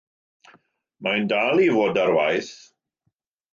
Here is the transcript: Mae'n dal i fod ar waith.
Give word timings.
Mae'n 1.09 1.29
dal 1.35 1.63
i 1.67 1.69
fod 1.77 2.01
ar 2.07 2.17
waith. 2.17 2.51